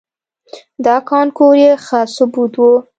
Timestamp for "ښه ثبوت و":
1.85-2.63